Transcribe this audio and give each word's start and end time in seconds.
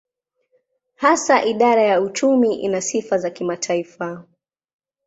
Hasa 0.95 1.45
idara 1.45 1.81
ya 1.83 2.01
uchumi 2.01 2.55
ina 2.55 2.81
sifa 2.81 3.17
za 3.17 3.29
kimataifa. 3.29 4.25